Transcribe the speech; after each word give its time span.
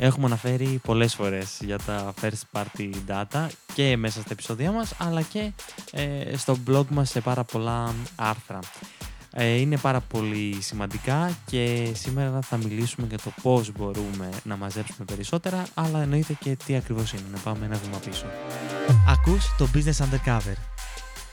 Έχουμε 0.00 0.26
αναφέρει 0.26 0.80
πολλές 0.82 1.14
φορές 1.14 1.58
για 1.60 1.78
τα 1.78 2.14
first 2.20 2.42
party 2.52 2.90
data 3.08 3.46
και 3.74 3.96
μέσα 3.96 4.20
στα 4.20 4.28
επεισόδια 4.32 4.72
μας, 4.72 4.92
αλλά 4.98 5.22
και 5.22 5.52
ε, 5.92 6.36
στο 6.36 6.56
blog 6.68 6.84
μας 6.88 7.10
σε 7.10 7.20
πάρα 7.20 7.44
πολλά 7.44 7.94
άρθρα. 8.16 8.58
Ε, 9.32 9.46
είναι 9.46 9.76
πάρα 9.76 10.00
πολύ 10.00 10.56
σημαντικά 10.60 11.36
και 11.46 11.90
σήμερα 11.94 12.40
θα 12.42 12.56
μιλήσουμε 12.56 13.06
για 13.06 13.18
το 13.18 13.32
πώς 13.42 13.72
μπορούμε 13.72 14.28
να 14.44 14.56
μαζέψουμε 14.56 15.04
περισσότερα, 15.04 15.66
αλλά 15.74 16.02
εννοείται 16.02 16.32
και 16.40 16.56
τι 16.64 16.76
ακριβώς 16.76 17.12
είναι. 17.12 17.22
Να 17.32 17.38
πάμε 17.38 17.64
ένα 17.64 17.76
βήμα 17.84 17.98
πίσω. 17.98 18.26
Ακούς 19.08 19.54
το 19.58 19.68
Business 19.74 20.04
Undercover. 20.04 20.56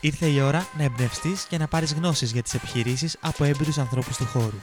Ήρθε 0.00 0.26
η 0.26 0.40
ώρα 0.40 0.66
να 0.76 0.84
εμπνευστείς 0.84 1.44
και 1.44 1.58
να 1.58 1.66
πάρεις 1.66 1.92
γνώσεις 1.92 2.32
για 2.32 2.42
τις 2.42 2.54
επιχειρήσεις 2.54 3.16
από 3.20 3.44
έμπειρους 3.44 3.78
ανθρώπους 3.78 4.16
του 4.16 4.24
χώρου. 4.24 4.58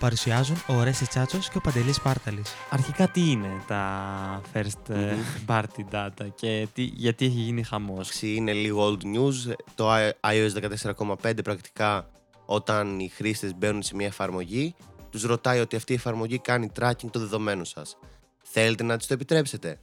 Παρουσιάζουν 0.00 0.56
ο 0.68 0.74
Ορέστης 0.74 1.08
Τσάτσος 1.08 1.48
και 1.48 1.56
ο 1.56 1.60
Παντελής 1.60 2.00
Πάρταλης. 2.00 2.54
Αρχικά 2.70 3.08
τι 3.08 3.30
είναι 3.30 3.62
τα 3.66 4.40
first 4.52 4.94
ε, 4.94 5.14
party 5.46 5.84
data 5.92 6.28
και 6.34 6.68
τι, 6.72 6.82
γιατί 6.82 7.24
έχει 7.24 7.38
γίνει 7.38 7.62
χαμός; 7.62 8.22
Είναι 8.22 8.52
λίγο 8.52 8.88
old 8.88 9.04
news. 9.04 9.54
Το 9.74 9.94
iOS 10.20 10.50
14.5 10.96 11.42
πρακτικά 11.44 12.10
όταν 12.44 12.98
οι 12.98 13.08
χρήστες 13.08 13.54
μπαίνουν 13.54 13.82
σε 13.82 13.94
μια 13.94 14.06
εφαρμογή, 14.06 14.74
τους 15.10 15.22
ρωτάει 15.22 15.60
ότι 15.60 15.76
αυτή 15.76 15.92
η 15.92 15.94
εφαρμογή 15.94 16.38
κάνει 16.38 16.70
tracking 16.80 17.10
των 17.10 17.22
δεδομένων 17.22 17.64
σας. 17.64 17.98
Θέλετε 18.42 18.82
να 18.82 18.96
της 18.96 19.06
το 19.06 19.14
επιτρέψετε; 19.14 19.80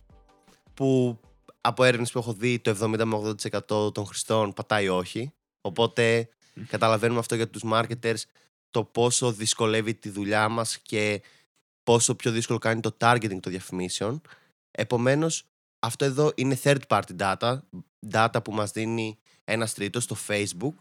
Που 0.74 1.20
από 1.62 1.84
έρευνες 1.84 2.12
που 2.12 2.20
έχω 2.20 2.34
δει 2.34 2.60
το 2.60 2.77
70 2.82 3.04
με 3.04 3.36
80% 3.68 3.94
των 3.94 4.05
χρηστών 4.05 4.54
πατάει 4.54 4.90
όχι. 4.90 5.34
Οπότε 5.62 6.30
καταλαβαίνουμε 6.68 7.20
αυτό 7.20 7.36
για 7.36 7.49
τους 7.49 7.63
marketers 7.72 8.22
το 8.71 8.84
πόσο 8.84 9.31
δυσκολεύει 9.31 9.94
τη 9.94 10.09
δουλειά 10.09 10.49
μας 10.49 10.77
και 10.77 11.21
πόσο 11.84 12.16
πιο 12.16 12.31
δύσκολο 12.31 12.59
κάνει 12.59 12.80
το 12.81 12.98
targeting 12.99 13.40
των 13.40 13.52
διαφημίσεων. 13.52 14.21
Επομένως, 14.71 15.43
αυτό 15.80 16.05
εδώ 16.05 16.31
είναι 16.35 16.59
third 16.63 16.81
party 16.88 17.17
data, 17.17 17.59
data 18.12 18.43
που 18.43 18.51
μας 18.51 18.71
δίνει 18.71 19.18
ένας 19.43 19.74
τρίτος 19.74 20.04
στο 20.04 20.15
Facebook 20.27 20.74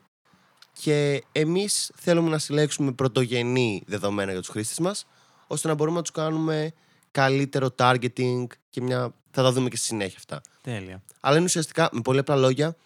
και 0.73 1.25
εμείς 1.33 1.93
θέλουμε 1.97 2.31
να 2.31 2.39
συλλέξουμε 2.39 2.93
πρωτογενή 2.93 3.83
δεδομένα 3.87 4.31
για 4.31 4.41
τους 4.41 4.50
χρήστες 4.50 4.78
μας 4.78 5.06
ώστε 5.47 5.69
να 5.69 5.75
μπορούμε 5.75 5.97
να 5.97 6.03
τους 6.03 6.11
κάνουμε 6.11 6.73
καλύτερο 7.11 7.75
targeting 7.78 8.47
και 8.71 8.81
μια... 8.81 9.15
θα 9.31 9.43
τα 9.43 9.53
δούμε 9.53 9.69
και 9.69 9.77
στη 9.77 9.87
συνέχεια 9.87 10.17
αυτά. 10.19 10.41
Τέλεια. 10.62 11.03
Αλλά 11.21 11.37
είναι 11.37 11.45
ουσιαστικά, 11.45 11.89
με 11.93 12.00
πολύ 12.00 12.19
απλά 12.19 12.37
λόγια, 12.37 12.77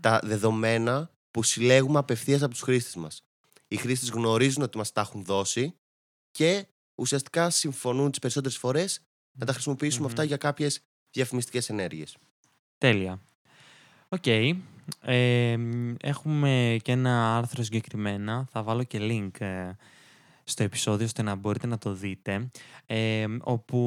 τα 0.00 0.20
δεδομένα 0.22 1.10
που 1.30 1.42
συλλέγουμε 1.42 1.98
απευθείας 1.98 2.42
από 2.42 2.50
τους 2.50 2.60
χρήστες 2.60 2.94
μας. 2.94 3.24
Οι 3.72 3.76
χρήστες 3.76 4.10
γνωρίζουν 4.10 4.62
ότι 4.62 4.76
μας 4.78 4.92
τα 4.92 5.00
έχουν 5.00 5.24
δώσει 5.24 5.74
και 6.30 6.66
ουσιαστικά 6.94 7.50
συμφωνούν 7.50 8.10
τις 8.10 8.18
περισσότερες 8.18 8.58
φορές 8.58 9.00
να 9.32 9.46
τα 9.46 9.52
χρησιμοποιήσουμε 9.52 10.06
αυτά 10.06 10.24
για 10.24 10.36
κάποιες 10.36 10.80
διαφημιστικές 11.10 11.68
ενέργειες. 11.68 12.16
Τέλεια. 12.78 13.20
Οκ. 14.08 14.26
Ε, 15.00 15.56
έχουμε 16.00 16.76
και 16.82 16.92
ένα 16.92 17.36
άρθρο 17.36 17.62
συγκεκριμένα. 17.62 18.46
Θα 18.50 18.62
βάλω 18.62 18.84
και 18.84 18.98
link 19.00 19.40
ε, 19.40 19.70
στο 20.44 20.62
επεισόδιο 20.62 21.06
ώστε 21.06 21.22
να 21.22 21.34
μπορείτε 21.34 21.66
να 21.66 21.78
το 21.78 21.92
δείτε 21.92 22.50
ε, 22.86 23.26
όπου 23.40 23.78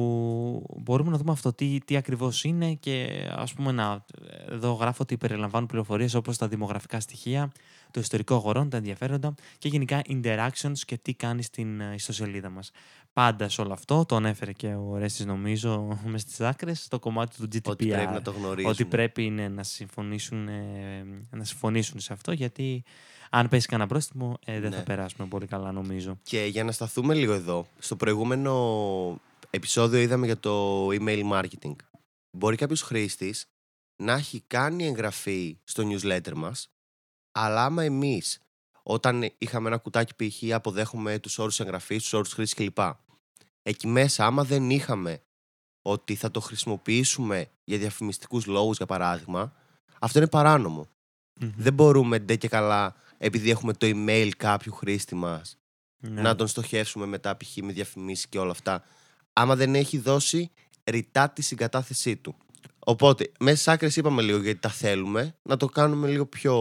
μπορούμε 0.76 1.10
να 1.10 1.16
δούμε 1.16 1.32
αυτό 1.32 1.52
τι, 1.52 1.78
τι 1.84 1.96
ακριβώς 1.96 2.44
είναι 2.44 2.74
και 2.74 3.26
ας 3.30 3.52
πούμε 3.52 3.72
να 3.72 4.04
εδώ 4.48 4.72
γράφω 4.72 5.02
ότι 5.02 5.16
περιλαμβάνουν 5.16 5.68
πληροφορίες 5.68 6.14
όπως 6.14 6.36
τα 6.36 6.48
δημογραφικά 6.48 7.00
στοιχεία, 7.00 7.52
το 7.90 8.00
ιστορικό 8.00 8.34
αγορών, 8.34 8.70
τα 8.70 8.76
ενδιαφέροντα 8.76 9.34
και 9.58 9.68
γενικά 9.68 10.02
interactions 10.08 10.78
και 10.86 10.96
τι 10.98 11.14
κάνει 11.14 11.42
στην 11.42 11.80
ε, 11.80 11.94
ιστοσελίδα 11.94 12.50
μας. 12.50 12.70
Πάντα 13.12 13.48
σε 13.48 13.60
όλο 13.60 13.72
αυτό, 13.72 14.04
το 14.04 14.16
ανέφερε 14.16 14.52
και 14.52 14.74
ο 14.74 14.96
Ρέστης 14.96 15.26
νομίζω 15.26 15.86
μες 16.04 16.20
στις 16.20 16.40
άκρες, 16.40 16.88
το 16.88 16.98
κομμάτι 16.98 17.36
του 17.36 17.48
GDPR. 17.52 17.70
Ότι 17.70 17.86
πρέπει 17.86 18.12
να 18.12 18.22
το 18.22 18.30
γνωρίζουν. 18.30 18.70
Ότι 18.70 18.84
πρέπει 18.84 19.22
ναι, 19.22 19.48
να, 19.48 19.62
συμφωνήσουν, 19.62 20.48
ε, 20.48 21.04
να 21.30 21.44
συμφωνήσουν 21.44 22.00
σε 22.00 22.12
αυτό 22.12 22.32
γιατί 22.32 22.84
αν 23.30 23.48
πέσει 23.48 23.66
κανένα 23.66 23.88
πρόστιμο, 23.88 24.38
ε, 24.44 24.60
δεν 24.60 24.70
θα 24.70 24.76
Ναι. 24.76 24.82
περάσουμε 24.82 25.28
πολύ 25.28 25.46
καλά, 25.46 25.72
νομίζω. 25.72 26.18
Και 26.22 26.44
για 26.44 26.64
να 26.64 26.72
σταθούμε 26.72 27.14
λίγο 27.14 27.32
εδώ, 27.32 27.66
στο 27.78 27.96
προηγούμενο 27.96 29.20
επεισόδιο 29.50 30.00
είδαμε 30.00 30.26
για 30.26 30.38
το 30.38 30.86
email 30.88 31.22
marketing. 31.32 31.74
Μπορεί 32.30 32.56
κάποιος 32.56 32.82
χρήστης 32.82 33.46
να 33.96 34.12
έχει 34.12 34.42
κάνει 34.46 34.86
εγγραφή 34.86 35.58
στο 35.64 35.88
newsletter 35.90 36.32
μας, 36.34 36.70
αλλά 37.38 37.64
άμα 37.64 37.82
εμείς 37.82 38.40
όταν 38.82 39.30
είχαμε 39.38 39.68
ένα 39.68 39.76
κουτάκι 39.76 40.12
π.χ. 40.14 40.54
αποδέχομαι 40.54 41.18
τους 41.18 41.38
όρους 41.38 41.60
εγγραφής, 41.60 42.02
τους 42.02 42.12
όρους 42.12 42.32
χρήσης 42.32 42.54
κλπ. 42.54 42.78
Εκεί 43.62 43.86
μέσα 43.86 44.26
άμα 44.26 44.44
δεν 44.44 44.70
είχαμε 44.70 45.22
ότι 45.82 46.14
θα 46.14 46.30
το 46.30 46.40
χρησιμοποιήσουμε 46.40 47.50
για 47.64 47.78
διαφημιστικούς 47.78 48.46
λόγους 48.46 48.76
για 48.76 48.86
παράδειγμα, 48.86 49.52
αυτό 50.00 50.18
είναι 50.18 50.28
παράνομο. 50.28 50.88
Μμμ. 51.40 51.52
Δεν 51.56 51.72
μπορούμε 51.72 52.18
ντε 52.18 52.36
και 52.36 52.48
καλά 52.48 52.94
επειδή 53.18 53.50
έχουμε 53.50 53.72
το 53.72 53.86
email 53.90 54.30
κάποιου 54.36 54.72
χρήστη 54.72 55.14
μας 55.14 55.58
Ναι. 55.96 56.20
να 56.20 56.34
τον 56.34 56.46
στοχεύσουμε 56.46 57.06
μετά 57.06 57.36
π.χ. 57.36 57.56
με 57.56 57.72
διαφημίσεις 57.72 58.26
και 58.28 58.38
όλα 58.38 58.50
αυτά 58.50 58.84
άμα 59.32 59.56
δεν 59.56 59.74
έχει 59.74 59.98
δώσει 59.98 60.50
ρητά 60.84 61.30
τη 61.30 61.42
συγκατάθεσή 61.42 62.16
του. 62.16 62.36
Οπότε, 62.88 63.32
μέσα 63.40 63.56
στις 63.56 63.68
άκρες 63.68 63.96
είπαμε 63.96 64.22
λίγο 64.22 64.38
γιατί 64.38 64.60
τα 64.60 64.68
θέλουμε, 64.68 65.36
να 65.42 65.56
το 65.56 65.66
κάνουμε 65.66 66.08
λίγο 66.08 66.26
πιο 66.26 66.54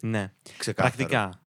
ναι. 0.00 0.32
ξεκάθαρο. 0.56 0.94
Πρακτικά. 0.94 1.40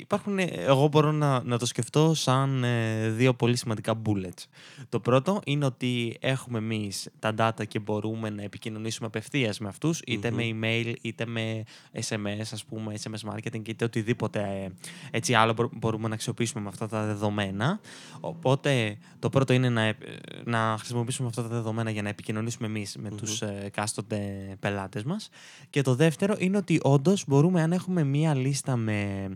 Υπάρχουν, 0.00 0.38
ε, 0.38 0.44
εγώ 0.44 0.88
μπορώ 0.88 1.12
να, 1.12 1.42
να 1.42 1.58
το 1.58 1.66
σκεφτώ 1.66 2.14
σαν 2.14 2.64
ε, 2.64 3.08
δύο 3.10 3.34
πολύ 3.34 3.56
σημαντικά 3.56 4.02
bullets. 4.06 4.44
Το 4.88 5.00
πρώτο 5.00 5.40
είναι 5.44 5.64
ότι 5.64 6.16
έχουμε 6.20 6.58
εμείς 6.58 7.08
τα 7.18 7.34
data 7.38 7.66
και 7.68 7.78
μπορούμε 7.78 8.30
να 8.30 8.42
επικοινωνήσουμε 8.42 9.06
απευθείας 9.06 9.58
με 9.58 9.68
αυτούς, 9.68 10.00
είτε 10.06 10.30
Μμμ. 10.30 10.36
με 10.36 10.68
email, 10.84 10.94
είτε 11.02 11.26
με 11.26 11.62
SMS, 11.92 12.44
ας 12.52 12.64
πούμε, 12.64 12.94
SMS 13.02 13.30
marketing, 13.32 13.68
είτε 13.68 13.84
οτιδήποτε 13.84 14.40
ε, 14.40 14.68
έτσι 15.10 15.34
άλλο 15.34 15.52
μπο- 15.52 15.70
μπορούμε 15.72 16.08
να 16.08 16.14
αξιοποιήσουμε 16.14 16.62
με 16.62 16.68
αυτά 16.68 16.88
τα 16.88 17.06
δεδομένα. 17.06 17.80
Οπότε, 18.20 18.96
το 19.18 19.28
πρώτο 19.28 19.52
είναι 19.52 19.68
να, 19.68 19.82
ε, 19.82 19.96
να 20.44 20.74
χρησιμοποιήσουμε 20.78 21.28
αυτά 21.28 21.42
τα 21.42 21.48
δεδομένα 21.48 21.90
για 21.90 22.02
να 22.02 22.08
επικοινωνήσουμε 22.08 22.66
εμείς 22.66 22.96
με 22.96 23.08
Μμμ. 23.10 23.16
τους 23.16 23.42
ε, 23.42 23.60
εκάστοτε 23.64 24.18
πελάτες 24.60 25.02
μας. 25.02 25.28
Και 25.70 25.82
το 25.82 25.94
δεύτερο 25.94 26.34
είναι 26.38 26.56
ότι 26.56 26.80
όντως 26.82 27.24
μπορούμε, 27.26 27.62
αν 27.62 27.72
έχουμε 27.72 28.04
μία 28.04 28.34
λίστα 28.34 28.76
με 28.76 29.28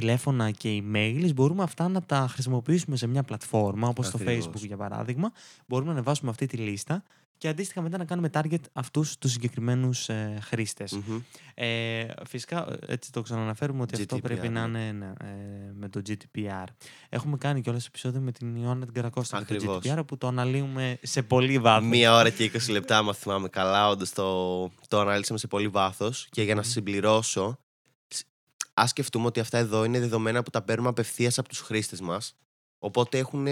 τηλέφωνα 0.00 0.50
και 0.50 0.82
emails, 0.82 1.30
μπορούμε 1.34 1.62
αυτά 1.62 1.88
να 1.88 2.02
τα 2.02 2.26
χρησιμοποιήσουμε 2.30 2.96
σε 2.96 3.06
μια 3.06 3.22
πλατφόρμα, 3.22 3.88
όπως 3.88 4.10
το 4.10 4.18
Ακριβώς. 4.20 4.46
Facebook 4.46 4.66
για 4.66 4.76
παράδειγμα. 4.76 5.32
Μπορούμε 5.66 5.88
να 5.88 5.96
ανεβάσουμε 5.96 6.30
αυτή 6.30 6.46
τη 6.46 6.56
λίστα 6.56 7.02
και 7.38 7.48
αντίστοιχα 7.48 7.80
μετά 7.82 7.98
να 7.98 8.04
κάνουμε 8.04 8.30
target 8.32 8.60
αυτούς 8.72 9.18
τους 9.18 9.32
συγκεκριμένους 9.32 10.08
ε, 10.08 10.38
χρήστες. 10.42 10.92
Μμμ. 10.92 11.20
Ε, 11.54 12.06
φυσικά, 12.28 12.76
έτσι 12.86 13.12
το 13.12 13.22
ξαναναφέρουμε 13.22 13.82
ότι 13.82 14.00
αυτό 14.00 14.16
GDPR, 14.16 14.22
πρέπει 14.22 14.48
να 14.48 14.66
ναι. 14.66 14.78
είναι 14.78 14.92
ναι, 14.92 15.06
ε, 15.06 15.72
με 15.72 15.88
το 15.88 16.02
GDPR. 16.08 16.64
Έχουμε 17.08 17.36
κάνει 17.36 17.60
κιόλας 17.60 17.86
επεισόδιο 17.86 18.20
με 18.20 18.32
την 18.32 18.56
Ιωάννα 18.56 18.84
την 18.84 18.94
Καρακώστα 18.94 19.38
με 19.38 19.44
το 19.44 19.54
Ακριβώς. 19.54 19.82
GDPR 19.84 20.06
που 20.06 20.18
το 20.18 20.26
αναλύουμε 20.26 20.98
σε 21.02 21.22
πολύ 21.22 21.58
βάθος. 21.58 21.88
Μία 21.88 22.14
ώρα 22.14 22.30
και 22.30 22.50
20 22.54 22.70
λεπτά, 22.70 22.98
άμα 22.98 23.14
θυμάμαι 23.14 23.48
καλά, 23.48 23.88
όντως 23.88 24.12
το, 24.12 24.70
το 24.88 25.00
αναλύσαμε 25.00 25.38
σε 25.38 25.46
πολύ 25.46 25.68
βάθος. 25.68 26.28
Και 26.30 26.42
για 26.42 26.54
να 26.54 26.60
Μμμ. 26.60 26.70
συμπληρώσω, 26.70 27.58
ας 28.74 28.90
σκεφτούμε 28.90 29.26
ότι 29.26 29.40
αυτά 29.40 29.58
εδώ 29.58 29.84
είναι 29.84 30.00
δεδομένα 30.00 30.42
που 30.42 30.50
τα 30.50 30.62
παίρνουμε 30.62 30.88
απευθείας 30.88 31.38
από 31.38 31.48
τους 31.48 31.60
χρήστες 31.60 32.00
μας. 32.00 32.36
Οπότε 32.78 33.18
έχουν 33.18 33.44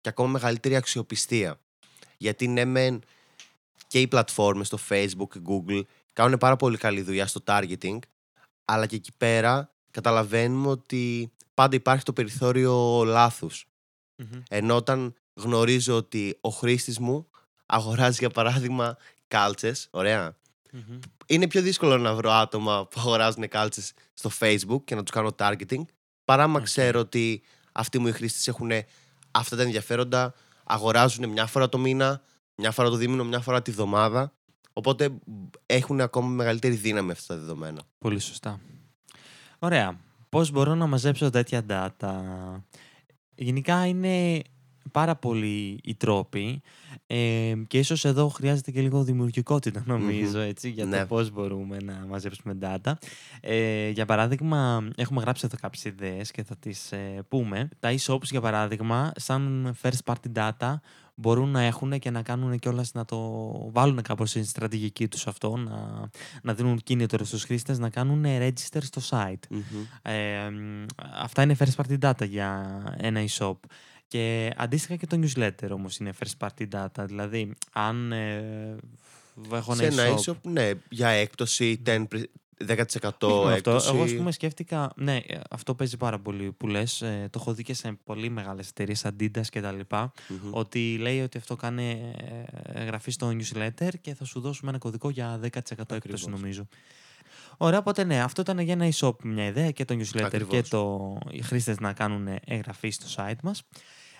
και 0.00 0.08
ακόμα 0.08 0.28
μεγαλύτερη 0.28 0.76
αξιοπιστία. 0.76 1.60
Γιατί 2.16 2.48
ναι, 2.48 2.64
μεν 2.64 3.02
και 3.86 4.00
οι 4.00 4.08
πλατφόρμες 4.08 4.66
στο 4.66 4.78
Facebook 4.88 5.28
και 5.30 5.40
Google 5.46 5.82
κάνουν 6.12 6.38
πάρα 6.38 6.56
πολύ 6.56 6.76
καλή 6.76 7.02
δουλειά 7.02 7.26
στο 7.26 7.40
targeting, 7.46 7.98
αλλά 8.64 8.86
και 8.86 8.96
εκεί 8.96 9.12
πέρα 9.16 9.72
καταλαβαίνουμε 9.90 10.68
ότι 10.68 11.32
πάντα 11.54 11.76
υπάρχει 11.76 12.04
το 12.04 12.12
περιθώριο 12.12 13.04
λάθους. 13.04 13.66
Μμμ. 14.16 14.42
Ενώ 14.48 14.76
όταν 14.76 15.14
γνωρίζω 15.34 15.96
ότι 15.96 16.38
ο 16.40 16.48
χρήστης 16.48 16.98
μου 16.98 17.28
αγοράζει 17.66 18.16
για 18.18 18.30
παράδειγμα 18.30 18.96
κάλτσες, 19.28 19.88
ωραία. 19.90 20.36
Μμμ. 20.72 20.98
Είναι 21.26 21.46
πιο 21.46 21.62
δύσκολο 21.62 21.98
να 21.98 22.14
βρω 22.14 22.30
άτομα 22.30 22.86
που 22.86 23.00
αγοράζουν 23.00 23.48
κάλτσες 23.48 23.92
στο 24.14 24.30
Facebook 24.40 24.84
και 24.84 24.94
να 24.94 25.02
τους 25.02 25.10
κάνω 25.10 25.34
targeting, 25.38 25.82
παρά 26.24 26.46
μα 26.46 26.58
Οκ. 26.58 26.64
ξέρω 26.64 27.00
ότι 27.00 27.42
αυτοί 27.72 27.98
μου 27.98 28.06
οι 28.06 28.12
χρήστες 28.12 28.48
έχουν 28.48 28.70
αυτά 29.30 29.56
τα 29.56 29.62
ενδιαφέροντα, 29.62 30.34
αγοράζουν 30.64 31.28
μια 31.28 31.46
φορά 31.46 31.68
το 31.68 31.78
μήνα, 31.78 32.22
μια 32.54 32.70
φορά 32.70 32.88
το 32.88 32.96
δίμηνο, 32.96 33.24
μια 33.24 33.40
φορά 33.40 33.62
τη 33.62 33.70
βδομάδα. 33.70 34.32
Οπότε 34.72 35.10
έχουν 35.66 36.00
ακόμα 36.00 36.28
μεγαλύτερη 36.28 36.74
δύναμη 36.74 37.10
αυτά 37.10 37.34
τα 37.34 37.40
δεδομένα. 37.40 37.82
Πολύ 37.98 38.18
σωστά. 38.18 38.60
Ωραία. 39.58 39.98
Πώς 40.28 40.50
μπορώ 40.50 40.74
να 40.74 40.86
μαζέψω 40.86 41.30
τέτοια 41.30 41.66
data; 41.68 42.12
Γενικά 43.34 43.86
είναι 43.86 44.42
πάρα 44.92 45.16
πολλοί 45.16 45.80
οι 45.82 45.94
τρόποι 45.94 46.62
ε, 47.06 47.52
και 47.66 47.78
ίσως 47.78 48.04
εδώ 48.04 48.28
χρειάζεται 48.28 48.70
και 48.70 48.80
λίγο 48.80 49.02
δημιουργικότητα 49.04 49.82
νομίζω 49.86 50.38
έτσι, 50.38 50.68
για 50.70 50.84
το 50.84 50.90
Ναι. 50.90 51.06
πώς 51.06 51.30
μπορούμε 51.30 51.76
να 51.84 52.04
μαζέψουμε 52.08 52.58
data. 52.62 52.92
Ε, 53.40 53.88
για 53.88 54.04
παράδειγμα, 54.06 54.88
έχουμε 54.96 55.20
γράψει 55.20 55.42
εδώ 55.46 55.56
κάποιες 55.60 55.84
ιδέες 55.84 56.30
και 56.30 56.42
θα 56.42 56.56
τις 56.56 56.92
ε, 56.92 57.22
πούμε. 57.28 57.68
Τα 57.80 57.94
e-shops 57.98 58.22
για 58.30 58.40
παράδειγμα, 58.40 59.12
σαν 59.16 59.74
first 59.82 60.04
party 60.04 60.32
data 60.58 60.74
μπορούν 61.20 61.48
να 61.48 61.60
έχουν 61.62 61.98
και 61.98 62.10
να 62.10 62.22
κάνουν 62.22 62.58
κιόλας 62.58 62.92
να 62.92 63.04
το 63.04 63.18
βάλουν 63.72 64.02
κάπως 64.02 64.30
στην 64.30 64.44
στρατηγική 64.44 65.08
τους 65.08 65.26
αυτό, 65.26 65.56
να, 65.56 66.08
να 66.42 66.54
δίνουν 66.54 66.78
κίνητρο 66.78 67.24
στους 67.24 67.44
χρήστες 67.44 67.78
να 67.78 67.90
κάνουν 67.90 68.24
register 68.26 68.82
στο 68.82 69.00
site. 69.10 69.46
Μμμ. 69.50 69.60
Ε, 70.02 70.50
μ, 70.50 70.84
αυτά 71.22 71.42
είναι 71.42 71.56
first 71.58 71.82
party 71.82 71.98
data 72.10 72.28
για 72.28 72.80
ένα 72.96 73.20
e-shop. 73.28 73.54
Και 74.08 74.52
αντίστοιχα 74.56 74.96
και 74.96 75.06
το 75.06 75.20
newsletter 75.22 75.70
όμως 75.70 75.98
είναι 75.98 76.12
first 76.18 76.46
party 76.48 76.68
data. 76.72 77.04
Δηλαδή, 77.06 77.52
αν 77.72 78.12
ε, 78.12 78.76
έχω 79.52 79.74
Σε 79.74 79.86
ένα 79.86 80.02
ένα 80.02 80.18
e-shop... 80.18 80.30
e-shop, 80.30 80.36
ναι, 80.42 80.70
για 80.88 81.08
έκπτωση 81.08 81.82
10, 81.86 82.06
10% 82.06 82.06
όχι 82.66 83.32
μόνο 83.34 83.40
αυτό, 83.40 83.50
έκπτωση. 83.50 83.88
εγώ 83.94 84.02
ας 84.02 84.14
πούμε 84.14 84.32
σκέφτηκα, 84.32 84.92
ναι, 84.96 85.16
ε, 85.16 85.40
αυτό 85.50 85.74
παίζει 85.74 85.96
πάρα 85.96 86.18
πολύ 86.18 86.52
που 86.52 86.66
λες, 86.66 87.02
ε, 87.02 87.28
το 87.30 87.38
έχω 87.40 87.54
δει 87.54 87.62
και 87.62 87.74
σε 87.74 87.98
πολύ 88.04 88.28
μεγάλες 88.28 88.68
εταιρείες, 88.68 89.06
Adidas 89.06 89.46
και 89.50 89.60
τα 89.60 89.72
λοιπά, 89.72 90.12
Μμμ. 90.28 90.50
ότι 90.54 90.96
λέει 91.00 91.20
ότι 91.20 91.38
αυτό 91.38 91.56
κάνει 91.56 92.12
ε, 92.72 92.80
εγγραφή 92.80 93.10
στο 93.10 93.30
newsletter 93.30 93.88
και 94.00 94.14
θα 94.14 94.24
σου 94.24 94.40
δώσουμε 94.40 94.70
ένα 94.70 94.78
κωδικό 94.78 95.10
για 95.10 95.40
10% 95.42 95.48
έκπτωση 95.48 95.94
Ακριβώς. 95.94 96.26
νομίζω. 96.26 96.66
Ωραία, 97.56 97.78
οπότε 97.78 98.04
ναι, 98.04 98.20
αυτό 98.22 98.40
ήταν 98.40 98.58
για 98.58 98.72
ένα 98.72 98.88
e-shop 98.92 99.22
μια 99.22 99.46
ιδέα 99.46 99.70
και 99.70 99.84
το 99.84 99.94
newsletter 99.94 100.22
Ακριβώς. 100.22 100.54
και 100.54 100.62
το, 100.62 101.16
οι 101.30 101.42
χρήστες 101.42 101.78
να 101.80 101.92
κάνουν 101.92 102.28
εγγραφή 102.44 102.90
στο 102.90 103.06
site 103.16 103.40
μας. 103.42 103.62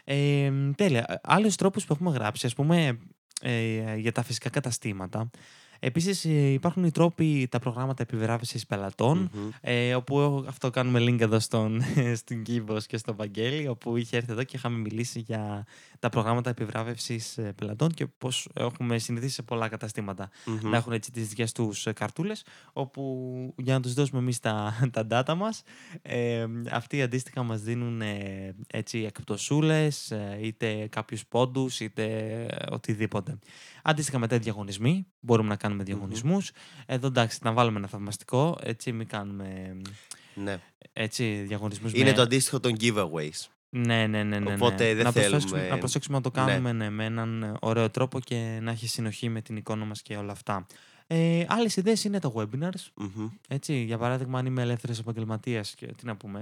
Ε, 0.04 0.50
τέλεια. 0.76 1.20
Άλλους 1.22 1.56
τρόπους 1.56 1.84
που 1.84 1.92
έχουμε 1.92 2.10
γράψει, 2.10 2.46
ας 2.46 2.54
πούμε, 2.54 2.98
ε, 3.40 3.96
για 3.96 4.12
τα 4.12 4.22
φυσικά 4.22 4.50
καταστήματα. 4.50 5.30
Επίσης 5.80 6.24
ε, 6.24 6.30
υπάρχουν 6.52 6.84
οι 6.84 6.90
τρόποι, 6.90 7.48
τα 7.50 7.58
προγράμματα 7.58 8.02
επιβράβευσης 8.02 8.66
πελατών, 8.66 9.30
Μμμ. 9.32 9.48
ε, 9.60 9.94
όπου 9.94 10.20
έχω- 10.20 10.44
αυτό 10.48 10.70
κάνουμε 10.70 11.00
link 11.00 11.20
εδώ 11.20 11.38
στον, 11.38 11.80
στην 12.20 12.42
Κίβος 12.42 12.86
και 12.86 12.96
στο 12.96 13.14
Βαγγέλη, 13.14 13.68
όπου 13.68 13.96
είχε 13.96 14.16
έρθει 14.16 14.32
εδώ 14.32 14.42
και 14.44 14.56
είχαμε 14.56 14.78
μιλήσει 14.78 15.20
για 15.20 15.64
τα 15.98 16.08
προγράμματα 16.08 16.50
επιβράβευσης 16.50 17.38
ε, 17.38 17.52
πελατών 17.56 17.90
και 17.90 18.06
πώς 18.06 18.48
έχουμε 18.54 18.98
συνηθίσει 18.98 19.34
σε 19.34 19.42
πολλά 19.42 19.68
καταστήματα 19.68 20.30
Μμμ. 20.46 20.70
να 20.70 20.76
έχουν 20.76 20.92
έτσι 20.92 21.10
τις 21.12 21.28
δικές 21.28 21.52
τους 21.52 21.86
ε, 21.86 21.92
καρτούλες, 21.92 22.44
όπου 22.72 23.54
για 23.58 23.74
να 23.74 23.80
τους 23.80 23.94
δώσουμε 23.94 24.20
εμείς 24.20 24.38
τα, 24.40 24.74
τα 24.92 25.06
data 25.10 25.34
μας, 25.36 25.62
ε, 26.02 26.46
αυτοί 26.70 27.02
αντίστοιχα 27.02 27.42
μας 27.42 27.60
δίνουν 27.62 28.00
ε, 28.00 28.54
έτσι 28.66 28.98
εκπτωσούλες, 28.98 30.10
ε, 30.10 30.38
είτε 30.42 30.86
κάποιους 30.90 31.26
πόντους, 31.26 31.80
είτε 31.80 32.04
ε, 32.50 32.66
οτιδήποτε. 32.74 33.38
Αντίστοιχα 33.82 34.18
μετά 34.18 34.34
οι 34.34 34.38
διαγωνισμοί, 34.38 35.06
μπορούμε 35.20 35.48
να 35.48 35.56
κάνουμε 35.56 35.67
διαγωνισμούς. 35.76 36.50
Εδώ 36.86 37.06
εντάξει, 37.06 37.38
να 37.42 37.52
βάλουμε 37.52 37.78
ένα 37.78 37.88
θαυμαστικό, 37.88 38.58
έτσι 38.62 38.92
μην 38.92 39.06
κάνουμε 39.06 39.76
ε, 40.36 40.40
Ναι. 40.40 40.58
έτσι, 40.92 41.44
διαγωνισμούς 41.46 41.92
Είναι 41.92 42.04
με... 42.10 42.12
το 42.12 42.22
αντίστοιχο 42.22 42.60
των 42.60 42.76
giveaways. 42.80 43.46
Ναι, 43.70 44.06
ναι, 44.06 44.22
ναι, 44.22 44.38
ναι. 44.38 44.52
Οπότε 44.52 44.84
ναι. 44.86 44.94
δεν 44.94 45.04
να 45.04 45.10
θέλουμε- 45.12 45.30
Προσέξουμε, 45.40 45.68
να 45.68 45.78
προσέξουμε 45.78 46.16
να 46.16 46.22
το 46.22 46.30
Ναι. 46.34 46.46
κάνουμε 46.46 46.72
ναι, 46.72 46.90
με 46.90 47.04
έναν 47.04 47.42
ε, 47.42 47.52
ωραίο 47.60 47.90
τρόπο 47.90 48.20
και 48.20 48.58
να 48.62 48.70
έχει 48.70 48.88
συνοχή 48.88 49.28
με 49.28 49.40
την 49.40 49.56
εικόνα 49.56 49.84
μας 49.84 50.02
και 50.02 50.16
όλα 50.16 50.32
αυτά. 50.32 50.66
Ε, 51.10 51.44
άλλες 51.48 51.76
ιδέες 51.76 52.04
είναι 52.04 52.18
τα 52.18 52.32
webinars. 52.34 52.86
Μμμ. 52.94 53.28
Έτσι, 53.48 53.74
για 53.74 53.98
παράδειγμα, 53.98 54.38
αν 54.38 54.46
είμαι 54.46 54.62
ελεύθερος 54.62 54.98
επαγγελματίας 54.98 55.74
και 55.74 55.86
τι 55.86 56.06
να 56.06 56.16
πούμε, 56.16 56.40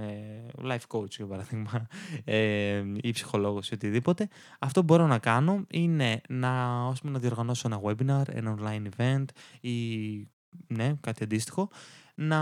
ε, 0.57 0.61
life 0.63 0.97
coach 0.97 1.09
για 1.09 1.25
παράδειγμα, 1.25 1.87
ε, 2.23 2.83
ή 3.01 3.11
ψυχολόγος 3.11 3.69
ή 3.69 3.73
οτιδήποτε, 3.73 4.27
αυτό 4.59 4.79
που 4.79 4.85
μπορώ 4.85 5.07
να 5.07 5.19
κάνω 5.19 5.65
είναι 5.69 6.21
να, 6.29 6.83
ας 6.87 7.01
πούμε, 7.01 7.13
να 7.13 7.19
διοργανώσω 7.19 7.67
ένα 7.67 7.81
webinar, 7.83 8.27
ένα 8.27 8.57
online 8.59 8.87
event 8.97 9.25
ή 9.61 10.15
ναι, 10.67 10.93
κάτι 11.01 11.23
αντίστοιχο, 11.23 11.69
να 12.15 12.41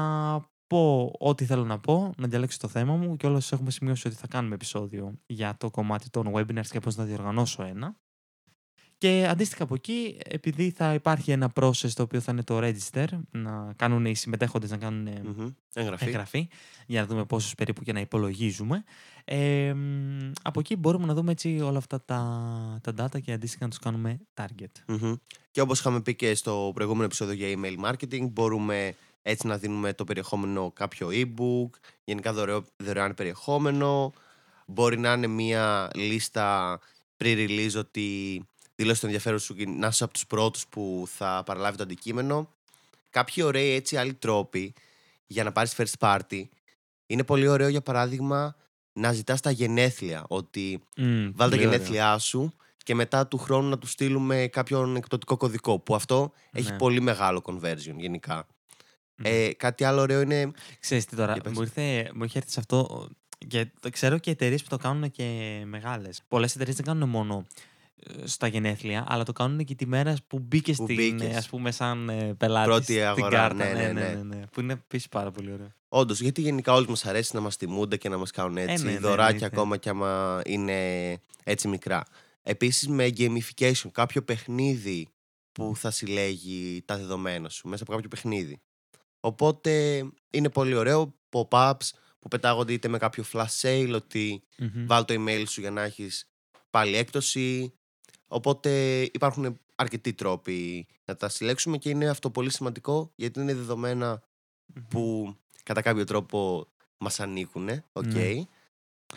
πω 0.67 1.11
ό,τι 1.19 1.45
θέλω 1.45 1.63
να 1.63 1.79
πω, 1.79 2.13
να 2.17 2.27
διαλέξω 2.27 2.57
το 2.59 2.67
θέμα 2.67 2.95
μου 2.95 3.15
και 3.15 3.27
όλες 3.27 3.51
έχουμε 3.51 3.71
σημειώσει 3.71 4.07
ότι 4.07 4.15
θα 4.15 4.27
κάνουμε 4.27 4.55
επεισόδιο 4.55 5.19
για 5.25 5.55
το 5.57 5.71
κομμάτι 5.71 6.09
των 6.09 6.31
webinars 6.35 6.67
και 6.69 6.79
πώς 6.79 6.95
να 6.95 7.03
διοργανώσω 7.03 7.63
ένα. 7.63 7.95
Και 8.97 9.27
αντίστοιχα 9.29 9.63
από 9.63 9.73
εκεί, 9.75 10.17
επειδή 10.25 10.69
θα 10.71 10.93
υπάρχει 10.93 11.31
ένα 11.31 11.51
process 11.55 11.89
το 11.93 12.03
οποίο 12.03 12.19
θα 12.19 12.31
είναι 12.31 12.43
το 12.43 12.59
register, 12.61 13.05
να 13.31 13.73
κάνουν 13.75 14.05
οι 14.05 14.15
συμμετέχοντες 14.15 14.69
να 14.69 14.77
κάνουν 14.77 15.07
ε, 15.07 15.21
Μμμ. 15.23 15.47
Εγγραφή. 15.73 16.05
εγγραφή, 16.05 16.47
για 16.85 17.01
να 17.01 17.07
δούμε 17.07 17.25
πόσους 17.25 17.55
περίπου 17.55 17.83
και 17.83 17.93
να 17.93 17.99
υπολογίζουμε. 17.99 18.83
Ε, 19.25 19.73
μ, 19.73 20.31
από 20.41 20.59
εκεί 20.59 20.75
μπορούμε 20.75 21.05
να 21.05 21.13
δούμε 21.13 21.31
έτσι 21.31 21.59
όλα 21.59 21.77
αυτά 21.77 22.01
τα, 22.03 22.79
τα 22.81 22.93
data 22.97 23.21
και 23.21 23.31
αντίστοιχα 23.31 23.63
να 23.63 23.69
τους 23.69 23.79
κάνουμε 23.79 24.19
target. 24.33 24.71
Μμμ. 24.87 25.13
Και 25.51 25.61
όπως 25.61 25.79
είχαμε 25.79 26.01
πει 26.01 26.15
και 26.15 26.35
στο 26.35 26.71
προηγούμενο 26.73 27.03
επεισόδιο 27.05 27.33
για 27.33 27.47
email 27.59 27.91
marketing, 27.91 28.29
μπορούμε 28.31 28.93
έτσι 29.21 29.47
να 29.47 29.57
δίνουμε 29.57 29.93
το 29.93 30.03
περιεχόμενο 30.03 30.71
κάποιο 30.71 31.09
e-book, 31.11 31.69
γενικά 32.03 32.33
δωρεό- 32.33 32.65
δωρεάν 32.77 33.13
περιεχόμενο. 33.13 34.13
Μπορεί 34.67 34.97
να 34.99 35.13
είναι 35.13 35.27
μια 35.27 35.89
λίστα 35.95 36.79
pre-release 37.23 37.73
ότι 37.77 38.41
δήλωσε 38.75 38.99
το 38.99 39.05
ενδιαφέρον 39.05 39.39
σου 39.39 39.55
και 39.55 39.65
να 39.67 39.87
είσαι 39.87 40.03
από 40.03 40.13
τους 40.13 40.25
πρώτους 40.27 40.67
που 40.67 41.07
θα 41.15 41.43
παραλάβει 41.45 41.77
το 41.77 41.83
αντικείμενο. 41.83 42.49
Κάποιοι 43.09 43.43
ωραίοι 43.47 43.71
έτσι 43.73 43.97
άλλοι 43.97 44.13
τρόποι 44.13 44.73
για 45.27 45.43
να 45.43 45.51
πάρεις 45.51 45.75
first 45.77 45.99
party 45.99 46.43
είναι 47.05 47.23
πολύ 47.23 47.47
ωραίο 47.47 47.67
για 47.67 47.81
παράδειγμα 47.81 48.55
να 48.93 49.11
ζητάς 49.13 49.41
τα 49.41 49.51
γενέθλια 49.51 50.25
ότι 50.27 50.83
Μμ, 50.97 51.03
Βάλε 51.05 51.31
τα 51.31 51.33
πολύ 51.49 51.55
ωραίο. 51.55 51.71
γενέθλιά 51.71 52.17
σου 52.17 52.53
και 52.83 52.95
μετά 52.95 53.27
του 53.27 53.37
χρόνου 53.37 53.69
να 53.69 53.77
του 53.77 53.87
στείλουμε 53.87 54.47
κάποιον 54.47 54.95
εκπτωτικό 54.95 55.37
κωδικό. 55.37 55.79
Που 55.79 55.95
αυτό 55.95 56.31
έχει 56.51 56.71
Ναι. 56.71 56.77
πολύ 56.77 57.01
μεγάλο 57.01 57.41
conversion 57.45 57.95
γενικά. 57.97 58.47
Μμ. 59.15 59.23
Ε, 59.25 59.53
κάτι 59.53 59.83
άλλο 59.83 60.01
ωραίο 60.01 60.21
είναι. 60.21 60.51
Ξέρεις 60.79 61.05
τι 61.05 61.15
τώρα, 61.15 61.33
Για 61.33 61.41
πες. 61.41 61.53
μου, 61.53 61.61
ήρθε, 61.61 62.11
μου 62.13 62.23
είχε 62.23 62.37
έρθει 62.37 62.51
σε 62.51 62.59
αυτό 62.59 63.09
και 63.47 63.67
το 63.79 63.89
ξέρω 63.89 64.17
και 64.17 64.31
εταιρείες 64.31 64.63
που 64.63 64.69
το 64.69 64.77
κάνουν 64.77 65.11
και 65.11 65.61
μεγάλες. 65.65 66.21
Πολλές 66.27 66.55
εταιρείες 66.55 66.75
δεν 66.75 66.85
κάνουν 66.85 67.09
μόνο 67.09 67.45
ε, 67.45 67.49
στα 68.23 68.47
γενέθλια, 68.47 69.05
αλλά 69.07 69.23
το 69.23 69.31
κάνουν 69.31 69.63
και 69.65 69.75
τη 69.75 69.85
μέρα 69.87 70.15
που 70.27 70.39
μπήκε 70.39 70.73
Που 70.73 70.83
στην, 70.83 70.95
μπήκες. 70.95 71.33
ε, 71.33 71.37
ας 71.37 71.49
πούμε, 71.49 71.71
σαν 71.71 72.09
ε, 72.09 72.33
πελάτης 72.33 72.67
Πρώτη 72.71 72.83
στην 72.83 73.03
αγορά, 73.05 73.29
κάρτα. 73.29 73.55
ναι, 73.73 73.73
ναι, 73.73 73.91
ναι. 73.91 74.23
ναι, 74.23 74.45
Που 74.51 74.59
είναι 74.59 74.73
επίσης 74.73 75.07
πάρα 75.09 75.31
πολύ 75.31 75.51
ωραίο. 75.51 75.67
Όντως, 75.87 76.21
γιατί 76.21 76.41
γενικά 76.41 76.73
όλοι 76.73 76.87
μας 76.89 77.05
αρέσει 77.05 77.35
να 77.35 77.41
μας 77.41 77.57
τιμούνται 77.57 77.97
και 77.97 78.09
να 78.09 78.17
μας 78.17 78.31
κάνουν 78.31 78.57
έτσι. 78.57 78.85
ναι, 78.85 78.91
ναι, 78.91 78.97
δωράκια 78.97 79.25
εννοείται. 79.25 79.45
ακόμα 79.45 79.77
κι 79.77 79.89
άμα 79.89 80.41
είναι 80.45 81.11
έτσι 81.43 81.67
μικρά. 81.67 82.03
Επίσης 82.43 82.87
με 82.87 83.09
gamification, 83.17 83.89
κάποιο 83.91 84.21
παιχνίδι 84.23 85.07
που 85.51 85.73
θα 85.75 85.91
συλλέγει 85.91 86.81
τα 86.85 86.97
δεδομένα 86.97 87.49
σου 87.49 87.67
μέσα 87.67 87.83
από 87.83 87.91
κάποιο 87.91 88.09
παιχνίδι. 88.09 88.61
Οπότε 89.19 90.03
είναι 90.29 90.49
πολύ 90.49 90.75
ωραίο. 90.75 91.13
Pop-ups 91.29 91.89
που 92.19 92.27
πετάγονται 92.27 92.73
είτε 92.73 92.87
με 92.87 92.97
κάποιο 92.97 93.23
flash 93.33 93.59
sale 93.61 93.91
ότι 93.95 94.43
Μμμ. 94.57 94.85
βάλ 94.87 95.05
το 95.05 95.13
email 95.17 95.43
σου 95.47 95.59
για 95.61 95.71
να 95.71 95.81
έχεις 95.83 96.29
πάλι 96.69 96.95
έκπτωση. 96.95 97.73
Οπότε 98.35 99.01
υπάρχουν 99.01 99.59
αρκετοί 99.75 100.13
τρόποι 100.13 100.87
να 101.05 101.15
τα 101.15 101.29
συλλέξουμε 101.29 101.77
και 101.77 101.89
είναι 101.89 102.07
αυτό 102.07 102.29
πολύ 102.29 102.51
σημαντικό 102.51 103.11
γιατί 103.15 103.39
είναι 103.39 103.53
δεδομένα 103.53 104.23
Μμμ. 104.65 104.83
που 104.87 105.35
κατά 105.63 105.81
κάποιο 105.81 106.03
τρόπο 106.03 106.67
μας 106.97 107.19
ανήκουν. 107.19 107.69
οκ. 107.93 108.05
Ναι. 108.05 108.45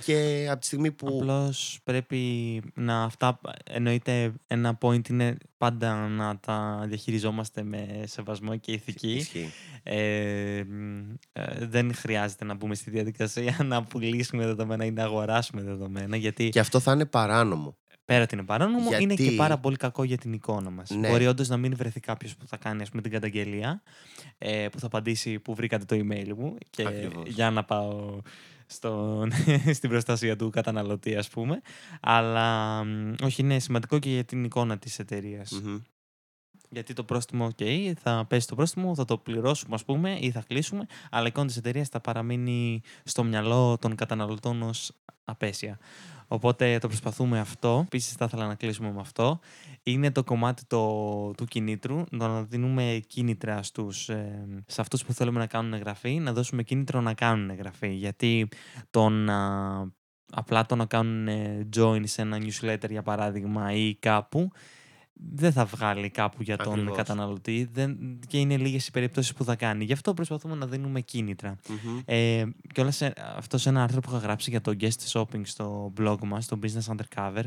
Και 0.04 0.46
από 0.50 0.60
τη 0.60 0.66
στιγμή 0.66 0.92
που... 0.92 1.18
Απλώς 1.20 1.80
πρέπει 1.84 2.62
να 2.74 3.02
αυτά, 3.02 3.40
εννοείται 3.64 4.32
ένα 4.46 4.78
point 4.80 5.08
είναι 5.08 5.36
πάντα 5.56 6.08
να 6.08 6.38
τα 6.38 6.84
διαχειριζόμαστε 6.88 7.62
με 7.62 8.04
σεβασμό 8.06 8.56
και 8.56 8.72
ηθική. 8.72 9.12
Ισχύει. 9.12 9.52
Ε, 9.82 10.62
μ, 10.68 11.14
ε, 11.32 11.66
δεν 11.66 11.94
χρειάζεται 11.94 12.44
να 12.44 12.54
μπούμε 12.54 12.74
στη 12.74 12.90
διαδικασία 12.90 13.56
να 13.64 13.82
πουλήσουμε 13.82 14.44
δεδομένα 14.44 14.84
ή 14.84 14.90
να 14.90 15.04
αγοράσουμε 15.04 15.62
δεδομένα, 15.62 16.16
γιατί 16.16 16.48
Και 16.48 16.60
αυτό 16.60 16.80
θα 16.80 16.92
είναι 16.92 17.06
παράνομο. 17.06 17.76
Πέρα 18.08 18.22
ότι 18.22 18.34
είναι 18.34 18.44
παράνομο, 18.44 18.90
είναι 19.00 19.14
και 19.14 19.22
Γιατί- 19.22 19.36
πάρα 19.36 19.58
πολύ 19.58 19.76
κακό 19.76 20.04
για 20.04 20.18
την 20.18 20.32
εικόνα 20.32 20.70
μας. 20.70 20.90
Ναι. 20.90 21.08
Μπορεί 21.08 21.26
όντως 21.26 21.48
να 21.48 21.56
μην 21.56 21.76
βρεθεί 21.76 22.00
κάποιος 22.00 22.36
που 22.36 22.46
θα 22.46 22.56
κάνει 22.56 22.82
ας 22.82 22.88
πούμε, 22.88 23.02
την 23.02 23.10
καταγγελία, 23.10 23.82
ε, 24.38 24.68
που 24.68 24.78
θα 24.78 24.86
απαντήσει 24.86 25.38
που 25.38 25.54
βρήκατε 25.54 25.84
το 25.84 26.04
email 26.04 26.32
μου 26.36 26.56
και 26.70 26.86
Ακριβώς. 26.86 27.28
για 27.28 27.50
να 27.50 27.64
πάω 27.64 28.20
στον, 28.66 29.30
στην 29.78 29.90
προστασία 29.90 30.36
του 30.36 30.50
καταναλωτή 30.50 31.16
ας 31.16 31.28
πούμε. 31.28 31.60
Αλλά 32.00 32.84
μ, 32.84 33.14
όχι, 33.22 33.42
είναι 33.42 33.58
σημαντικό 33.58 33.98
και 33.98 34.10
για 34.10 34.24
την 34.24 34.44
εικόνα 34.44 34.78
της 34.78 34.98
εταιρείας. 34.98 35.60
Μμμ. 35.64 35.78
Γιατί 36.70 36.92
το 36.92 37.04
πρόστιμο, 37.04 37.48
OK, 37.58 37.92
θα 38.02 38.24
πέσει 38.28 38.46
το 38.46 38.54
πρόστιμο, 38.54 38.94
θα 38.94 39.04
το 39.04 39.18
πληρώσουμε, 39.18 39.74
ας 39.74 39.84
πούμε, 39.84 40.18
ή 40.20 40.30
θα 40.30 40.44
κλείσουμε, 40.48 40.86
αλλά 41.10 41.24
η 41.24 41.28
εικόνα 41.28 41.46
της 41.46 41.56
εταιρείας 41.56 41.88
θα 41.88 42.00
παραμείνει 42.00 42.80
στο 43.04 43.24
μυαλό 43.24 43.76
των 43.80 43.94
καταναλωτών 43.94 44.62
ως 44.62 44.92
απέσια. 45.24 45.78
Οπότε 46.28 46.78
το 46.78 46.86
προσπαθούμε 46.88 47.38
αυτό. 47.38 47.82
Επίσης, 47.86 48.12
θα 48.12 48.24
ήθελα 48.24 48.46
να 48.46 48.54
κλείσουμε 48.54 48.92
με 48.92 49.00
αυτό. 49.00 49.38
Είναι 49.82 50.10
το 50.12 50.24
κομμάτι 50.24 50.62
το, 50.66 51.30
του 51.36 51.44
κινήτρου, 51.44 52.04
το 52.10 52.28
να 52.28 52.42
δίνουμε 52.42 53.02
κίνητρα 53.06 53.62
στους, 53.62 54.08
ε, 54.08 54.46
σε 54.66 54.80
αυτούς 54.80 55.04
που 55.04 55.12
θέλουμε 55.12 55.38
να 55.38 55.46
κάνουν 55.46 55.72
εγγραφή, 55.72 56.14
να 56.18 56.32
δώσουμε 56.32 56.62
κίνητρο 56.62 57.00
να 57.00 57.14
κάνουν 57.14 57.50
εγγραφή. 57.50 57.92
Γιατί 57.92 58.48
το 58.90 59.08
να, 59.08 59.38
απλά 60.32 60.66
το 60.66 60.76
να 60.76 60.86
κάνουν 60.86 61.28
ε, 61.28 61.68
join 61.76 62.02
σε 62.04 62.22
ένα 62.22 62.38
newsletter, 62.40 62.90
για 62.90 63.02
παράδειγμα, 63.02 63.72
ή 63.72 63.94
κάπου, 63.94 64.50
δεν 65.34 65.52
θα 65.52 65.64
βγάλει 65.64 66.10
κάπου 66.10 66.42
για 66.42 66.56
τον 66.56 66.72
Ακριβώς. 66.72 66.96
καταναλωτή 66.96 67.68
δεν, 67.72 67.98
και 68.26 68.38
είναι 68.38 68.56
λίγες 68.56 68.86
οι 68.86 68.90
περιπτώσεις 68.90 69.34
που 69.34 69.44
θα 69.44 69.56
κάνει. 69.56 69.84
Γι' 69.84 69.92
αυτό 69.92 70.14
προσπαθούμε 70.14 70.54
να 70.54 70.66
δίνουμε 70.66 71.00
κίνητρα. 71.00 71.58
Μμμ. 71.68 72.00
Ε, 72.04 72.44
και 72.72 72.80
όλα 72.80 72.90
σε, 72.90 73.12
αυτό 73.36 73.58
σε 73.58 73.68
ένα 73.68 73.82
άρθρο 73.82 74.00
που 74.00 74.10
είχα 74.10 74.18
γράψει 74.18 74.50
για 74.50 74.60
το 74.60 74.76
guest 74.80 75.12
shopping 75.12 75.40
στο 75.42 75.92
blog 76.00 76.18
μας, 76.22 76.44
στο 76.44 76.58
Business 76.62 76.94
Undercover, 76.94 77.44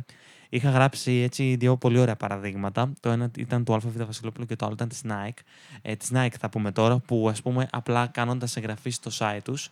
είχα 0.49 0.69
γράψει 0.69 1.11
έτσι 1.11 1.55
δύο 1.55 1.77
πολύ 1.77 1.99
ωραία 1.99 2.15
παραδείγματα. 2.15 2.93
Το 2.99 3.09
ένα 3.09 3.31
ήταν 3.37 3.63
του 3.63 3.73
ΑΒ 3.73 3.85
Βασιλόπουλου 4.05 4.45
και 4.45 4.55
το 4.55 4.65
άλλο 4.65 4.73
ήταν 4.73 4.87
της 4.87 5.01
Nike. 5.07 5.41
Ε, 5.81 5.95
της 5.95 6.11
Nike 6.13 6.35
θα 6.39 6.49
πούμε 6.49 6.71
τώρα, 6.71 6.97
που 6.97 7.29
ας 7.29 7.41
πούμε 7.41 7.67
απλά 7.71 8.07
κάνοντας 8.07 8.55
εγγραφή 8.55 8.89
στο 8.89 9.11
site 9.13 9.39
τους, 9.43 9.69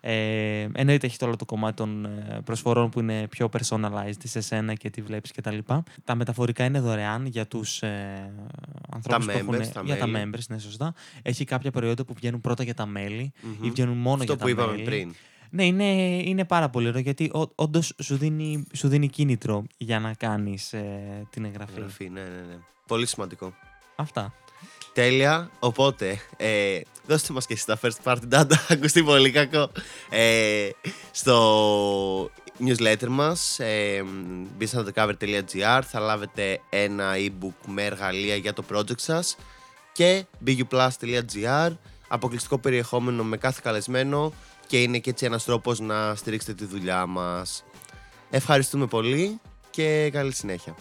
ε, 0.00 0.68
εννοείται 0.72 1.06
έχει 1.06 1.18
το 1.18 1.26
όλο 1.26 1.36
το 1.36 1.44
κομμάτι 1.44 1.76
των 1.76 2.04
ε, 2.04 2.40
προσφορών 2.44 2.90
που 2.90 3.00
είναι 3.00 3.26
πιο 3.28 3.48
personalized 3.58 4.12
σε 4.24 4.40
σένα 4.40 4.74
και 4.74 4.90
τι 4.90 5.02
βλέπεις 5.02 5.30
και 5.30 5.40
τα 5.40 5.50
λοιπά. 5.52 5.82
Τα 6.04 6.14
μεταφορικά 6.14 6.64
είναι 6.64 6.80
δωρεάν 6.80 7.26
για 7.26 7.46
τους 7.46 7.82
ε, 7.82 8.32
ανθρώπους 8.92 9.26
Τα 9.26 9.32
που 9.32 9.38
members, 9.52 9.60
έχουν... 9.60 9.72
τα 9.72 9.82
για 9.84 9.96
τα 9.96 10.06
μέλη. 10.06 10.30
members, 10.34 10.42
ναι 10.48 10.58
σωστά. 10.58 10.94
Έχει 11.22 11.44
κάποια 11.44 11.70
προϊόντα 11.70 12.04
που 12.04 12.14
βγαίνουν 12.14 12.40
πρώτα 12.40 12.62
για 12.62 12.74
τα 12.74 12.86
μέλη 12.86 13.32
Μμμ. 13.42 13.64
ή 13.64 13.70
βγαίνουν 13.70 13.96
μόνο 13.96 14.22
Αυτό 14.22 14.24
για 14.24 14.36
που 14.36 14.44
τα 14.44 14.50
είπαμε 14.50 14.72
μέλη. 14.72 14.84
πριν. 14.84 15.14
Ναι, 15.50 15.64
είναι, 15.64 15.84
είναι 16.22 16.44
πάρα 16.44 16.68
πολύ 16.68 16.88
ωραίο 16.88 17.00
γιατί 17.00 17.30
όντως 17.54 17.94
σου 18.02 18.16
δίνει, 18.16 18.66
σου 18.74 18.88
δίνει 18.88 19.08
κίνητρο 19.08 19.64
για 19.78 20.00
να 20.00 20.14
κάνεις 20.14 20.72
ε, 20.72 21.26
την 21.30 21.44
εγγραφή. 21.44 21.80
Γραφή, 21.80 22.08
ναι, 22.08 22.20
ναι, 22.20 22.26
ναι. 22.28 22.56
Πολύ 22.86 23.06
σημαντικό. 23.06 23.52
Αυτά. 23.96 24.34
Τέλεια. 24.98 25.50
Οπότε, 25.58 26.20
ε, 26.36 26.80
δώστε 27.06 27.32
μας 27.32 27.46
και 27.46 27.52
εσείς 27.52 27.64
τα 27.64 27.78
first 27.82 28.02
party 28.04 28.32
data, 28.32 28.54
ακουστεί 28.72 29.02
πολύ 29.02 29.30
κακό. 29.30 29.70
Ε, 30.10 30.68
στο 31.10 32.30
newsletter 32.66 33.06
μας, 33.08 33.58
ε, 33.58 34.04
businessundercover.gr, 34.60 35.80
θα 35.86 36.00
λάβετε 36.00 36.60
ένα 36.68 37.12
e-book 37.16 37.66
με 37.66 37.84
εργαλεία 37.84 38.34
για 38.36 38.52
το 38.52 38.64
project 38.72 38.98
σας 38.98 39.36
και 39.92 40.24
buplus.gr, 40.46 41.70
αποκλειστικό 42.08 42.58
περιεχόμενο 42.58 43.24
με 43.24 43.36
κάθε 43.36 43.60
καλεσμένο 43.64 44.32
και 44.66 44.82
είναι 44.82 44.98
και 44.98 45.10
έτσι 45.10 45.26
ένας 45.26 45.44
τρόπος 45.44 45.80
να 45.80 46.14
στηρίξετε 46.14 46.54
τη 46.54 46.64
δουλειά 46.64 47.06
μας. 47.06 47.64
Ευχαριστούμε 48.30 48.86
πολύ 48.86 49.40
και 49.70 50.10
καλή 50.12 50.34
συνέχεια. 50.34 50.74